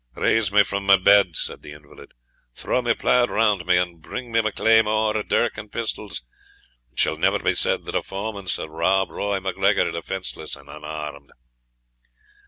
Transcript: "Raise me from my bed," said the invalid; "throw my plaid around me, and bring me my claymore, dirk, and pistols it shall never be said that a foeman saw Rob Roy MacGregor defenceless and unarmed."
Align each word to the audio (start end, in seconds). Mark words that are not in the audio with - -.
"Raise 0.15 0.51
me 0.51 0.63
from 0.63 0.87
my 0.87 0.97
bed," 0.97 1.35
said 1.35 1.61
the 1.61 1.73
invalid; 1.73 2.15
"throw 2.55 2.81
my 2.81 2.95
plaid 2.95 3.29
around 3.29 3.67
me, 3.67 3.77
and 3.77 4.01
bring 4.01 4.31
me 4.31 4.41
my 4.41 4.49
claymore, 4.49 5.21
dirk, 5.21 5.59
and 5.59 5.71
pistols 5.71 6.23
it 6.91 6.97
shall 6.97 7.17
never 7.17 7.37
be 7.37 7.53
said 7.53 7.85
that 7.85 7.93
a 7.93 8.01
foeman 8.01 8.47
saw 8.47 8.65
Rob 8.65 9.11
Roy 9.11 9.39
MacGregor 9.39 9.91
defenceless 9.91 10.55
and 10.55 10.69
unarmed." 10.71 11.31